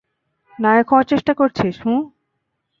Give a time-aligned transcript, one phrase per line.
[0.59, 2.01] নায়ক হওয়ার চেষ্টা করছিস, হুহ?